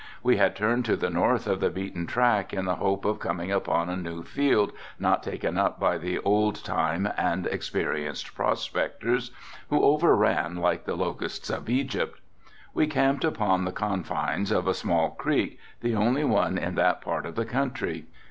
[0.23, 3.51] We had turned to the north of the beaten track in the hope of coming
[3.51, 9.29] upon a new field not taken up by the old time and experienced prospectors,
[9.69, 12.19] who over ran like the locusts of Egypt.
[12.73, 17.27] We camped upon the confines of a small creek, the only one in that part
[17.27, 18.07] of the country.